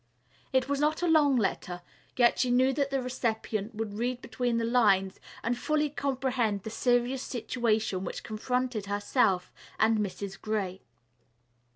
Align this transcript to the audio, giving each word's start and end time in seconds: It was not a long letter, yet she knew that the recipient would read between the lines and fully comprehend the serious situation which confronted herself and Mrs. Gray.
It 0.51 0.67
was 0.67 0.79
not 0.79 1.03
a 1.03 1.07
long 1.07 1.35
letter, 1.37 1.83
yet 2.17 2.39
she 2.39 2.49
knew 2.49 2.73
that 2.73 2.89
the 2.89 3.03
recipient 3.03 3.75
would 3.75 3.93
read 3.99 4.19
between 4.19 4.57
the 4.57 4.65
lines 4.65 5.19
and 5.43 5.55
fully 5.55 5.91
comprehend 5.91 6.63
the 6.63 6.71
serious 6.71 7.21
situation 7.21 8.03
which 8.03 8.23
confronted 8.23 8.87
herself 8.87 9.53
and 9.77 9.99
Mrs. 9.99 10.41
Gray. 10.41 10.81